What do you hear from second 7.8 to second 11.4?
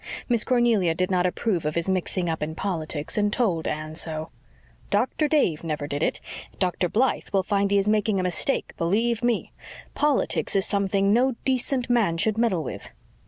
making a mistake, believe ME. Politics is something no